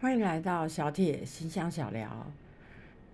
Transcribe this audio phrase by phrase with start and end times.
[0.00, 2.26] 欢迎来到小铁心香小聊。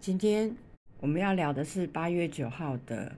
[0.00, 0.54] 今天
[1.00, 3.12] 我们要聊的是八月九号的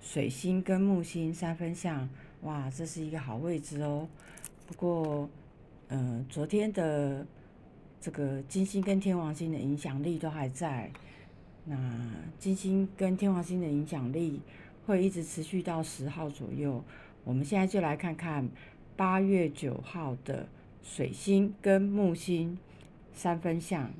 [0.00, 2.08] 水星跟木星三分相。
[2.42, 4.08] 哇，这是一个好位置哦。
[4.68, 5.28] 不过，
[5.88, 7.26] 嗯，昨天的
[8.00, 10.88] 这个金星跟天王星的影响力都还在。
[11.64, 11.76] 那
[12.38, 14.40] 金星跟天王星的影响力
[14.86, 16.84] 会一直持续到十号左右。
[17.24, 18.48] 我们现在就来看看
[18.96, 20.46] 八月九号的
[20.84, 22.56] 水星跟木星。
[23.18, 23.90] 三分相，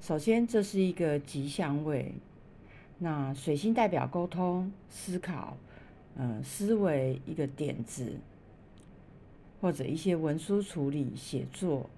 [0.00, 2.14] 首先这是一个吉祥位。
[2.98, 5.56] 那水星代表沟通、思考，
[6.14, 8.12] 嗯，思维一个点子，
[9.60, 11.90] 或者一些文书处理、写作。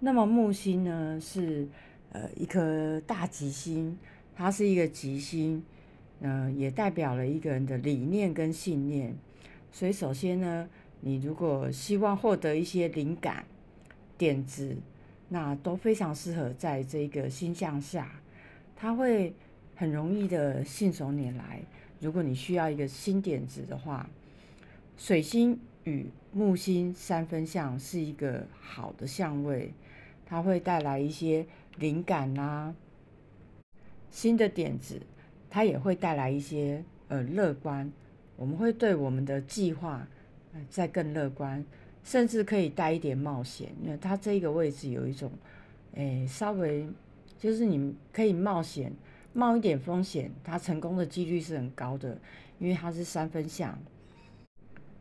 [0.00, 1.68] 那么木星呢，是
[2.12, 3.98] 呃一颗大吉星，
[4.34, 5.62] 它是一个吉星，
[6.20, 9.14] 嗯，也代表了一个人的理念跟信念。
[9.70, 10.66] 所以首先呢，
[11.02, 13.44] 你如果希望获得一些灵感。
[14.18, 14.76] 点子，
[15.28, 18.20] 那都非常适合在这个星象下，
[18.76, 19.32] 它会
[19.76, 21.62] 很容易的信手拈来。
[22.00, 24.10] 如果你需要一个新点子的话，
[24.96, 29.72] 水星与木星三分相是一个好的相位，
[30.26, 32.74] 它会带来一些灵感呐，
[34.10, 35.00] 新的点子，
[35.48, 37.90] 它也会带来一些呃乐观。
[38.36, 40.06] 我们会对我们的计划
[40.68, 41.64] 再更乐观。
[42.08, 45.30] 甚至可以带一点冒险，因为它这个位置有一种，
[45.92, 46.88] 诶，稍微
[47.38, 48.90] 就是你可以冒险，
[49.34, 52.18] 冒一点风险，它成功的几率是很高的，
[52.58, 53.78] 因为它是三分相。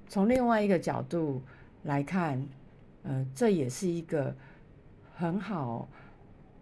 [0.10, 1.42] 从另外一个角度
[1.84, 2.46] 来看，
[3.04, 4.36] 呃，这也是一个
[5.16, 5.88] 很好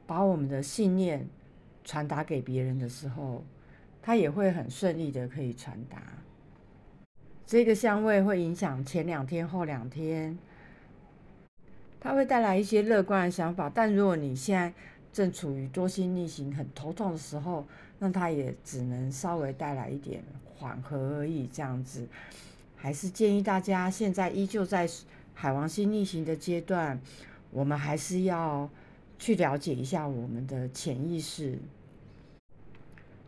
[0.05, 1.27] 把我们的信念
[1.83, 3.43] 传达给别人的时候，
[3.99, 5.99] 它也会很顺利的可以传达。
[7.47, 10.35] 这个香味会影响前两天、后两天，
[11.99, 13.69] 它会带来一些乐观的想法。
[13.69, 14.73] 但如果你现在
[15.13, 17.63] 正处于多星逆行、很头痛的时候，
[17.99, 20.23] 那它也只能稍微带来一点
[20.55, 21.45] 缓和而已。
[21.45, 22.07] 这样子，
[22.75, 24.89] 还是建议大家现在依旧在
[25.35, 26.99] 海王星逆行的阶段，
[27.51, 28.67] 我们还是要
[29.19, 31.59] 去了解一下我们的潜意识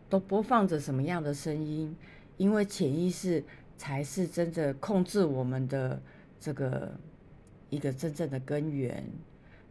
[0.08, 1.94] 都播放着什么样的声音，
[2.36, 3.44] 因为潜意识。
[3.78, 6.02] 才是真的控制我们的
[6.40, 6.92] 这个
[7.70, 9.02] 一个真正的根源。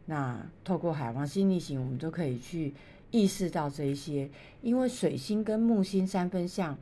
[0.05, 2.73] 那透过海王星逆行，我们都可以去
[3.11, 4.29] 意识到这一些。
[4.61, 6.77] 因为水星跟木星三分相，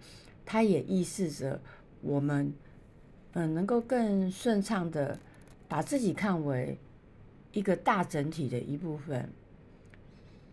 [0.46, 1.60] 它也意示着
[2.02, 2.54] 我们
[3.34, 5.20] 嗯能够更顺畅的
[5.68, 6.78] 把自己看为
[7.52, 9.28] 一个大整体的一部分。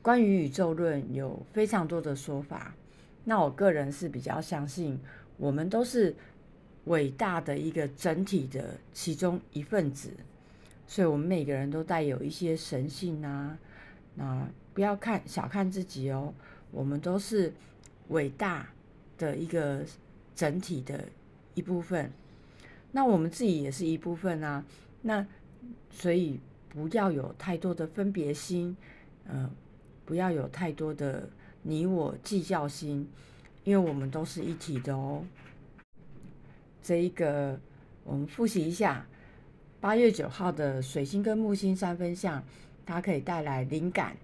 [0.01, 2.75] 关于宇宙论有非常多的说法，
[3.25, 4.99] 那我个人是比较相信，
[5.37, 6.17] 我们都是。
[6.85, 10.11] 伟大的一个整体的其中一份子，
[10.87, 13.57] 所以我们每个人都带有一些神性啊。
[14.15, 16.35] 那不要看小看自己哦，
[16.71, 17.53] 我们都是
[18.09, 18.69] 伟大
[19.17, 19.85] 的一个
[20.35, 21.05] 整体的
[21.55, 22.11] 一部分。
[22.91, 24.65] 那我们自己也是一部分啊。
[25.03, 25.27] 那
[25.91, 26.39] 所以
[26.69, 28.77] 不要有太多的分别心，
[29.27, 29.51] 嗯，
[30.05, 31.29] 不要有太多的
[31.63, 33.09] 你我计较心，
[33.65, 35.25] 因为我们都是一体的哦。
[36.83, 37.59] 这一个，
[38.03, 39.07] 我们复习一下，
[39.81, 42.43] 八月九号的水星跟木星三分相，
[42.85, 44.17] 它可以带来灵感，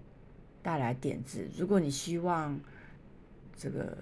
[0.61, 1.47] 带来点子。
[1.57, 2.59] 如果你希望
[3.55, 3.95] 这个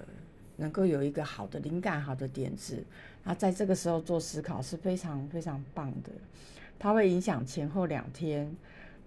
[0.55, 2.83] 能够有一个好的灵感、好的点子，
[3.23, 6.09] 那在这个时候做思考是非常非常棒的。
[6.79, 8.51] 它会影响前后两天，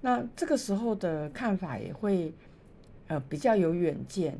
[0.01, 2.33] 那这个时候的看法也会
[3.09, 4.39] 呃比较有远见，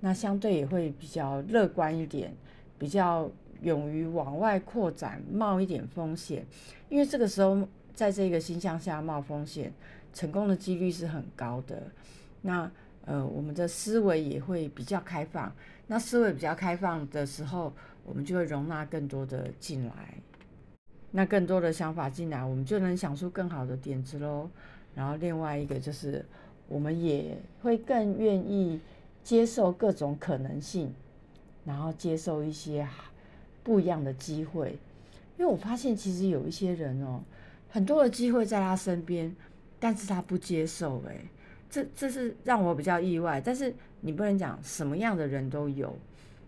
[0.00, 2.34] 那相对也会比较乐观一点，
[2.78, 3.30] 比较。
[3.62, 6.44] 勇于往外扩展，冒一点风险，
[6.88, 9.72] 因为这个时候在这个星象下冒风险，
[10.12, 11.82] 成功的几率是很高的。
[12.42, 12.70] 那
[13.04, 15.52] 呃，我们的思维也会比较开放。
[15.86, 17.72] 那思维比较开放的时候，
[18.04, 20.14] 我们就会容纳更多的进来。
[21.10, 24.48] 那更多的想法进来，我们就能想出更好的点子喽。
[24.94, 26.24] 然后另外一个就是，
[26.68, 28.80] 我们也会更愿意
[29.24, 30.94] 接受各种可能性，
[31.64, 32.86] 然后接受一些。
[33.62, 34.78] 不一样的机会，
[35.36, 37.20] 因为我发现其实有一些人哦，
[37.68, 39.34] 很多的机会在他身边，
[39.78, 41.16] 但是他不接受，哎，
[41.70, 43.40] 这这是让我比较意外。
[43.40, 45.96] 但是你不能讲什么样的人都有，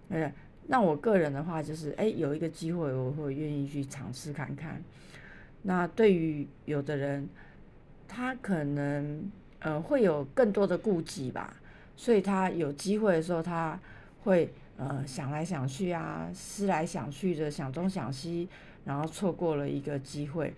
[0.09, 0.33] 呃，
[0.67, 4.83] 那我个人的话就是，哎，有一个机会我会愿意去尝试看看。
[5.63, 7.29] 那对于有的人，
[8.09, 9.31] 他可能
[9.61, 11.55] 呃会有更多的顾忌吧，
[11.97, 13.79] 所以他有机会的时候他
[14.25, 14.53] 会。
[14.79, 18.49] 呃，想来想去啊，思来想去的，想东想西，
[18.85, 20.53] 然后错过了一个机会。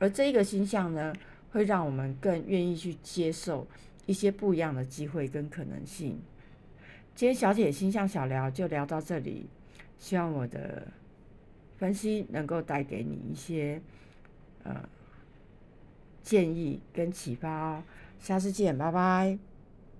[0.00, 1.12] 而这一个星象呢，
[1.52, 3.64] 会让我们更愿意去接受
[4.06, 6.18] 一些不一样的机会跟可能性。
[7.14, 9.46] 今天小铁星象小聊就聊到这里，
[9.98, 10.88] 希望我的
[11.76, 13.80] 分析能够带给你一些
[14.64, 14.88] 呃
[16.22, 17.82] 建议跟启发哦。
[18.18, 19.47] 下次见，拜拜。